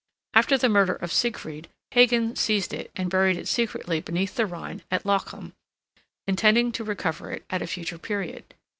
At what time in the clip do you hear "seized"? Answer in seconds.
2.35-2.73